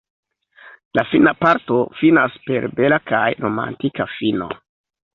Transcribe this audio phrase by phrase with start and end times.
[0.99, 4.53] La fina parto finas per bela kaj romantika fino.